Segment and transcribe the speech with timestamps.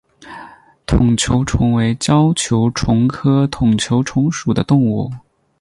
[0.87, 5.11] 筒球虫为胶球虫科筒球虫属的动物。